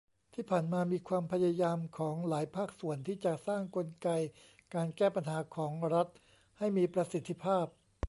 [0.33, 4.09] ที่ผ่านมามีความพยายามของหลายภาคส่วน ที่จะสร้างกลไก
[4.73, 6.07] การแก้ปัญหาของรัฐ
[6.59, 7.65] ให้มีประสิทธิภาพ